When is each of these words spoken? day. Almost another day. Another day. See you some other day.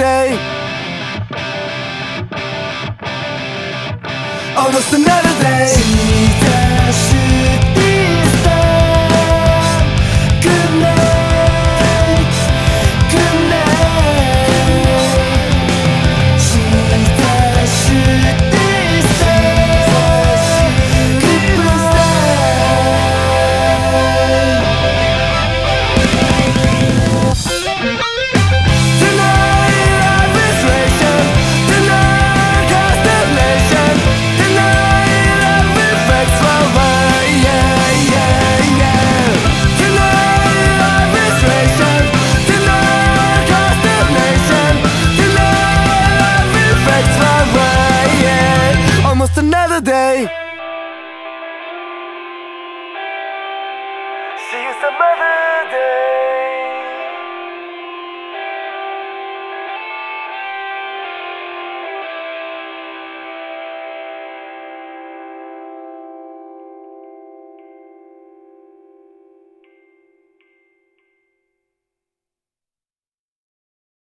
day. 0.00 0.30
Almost 4.56 4.94
another 4.94 5.34
day. 5.42 5.59
Another 49.70 49.84
day. 49.86 50.26
See 54.50 54.62
you 54.62 54.72
some 54.80 54.94
other 54.94 55.70
day. 55.70 56.09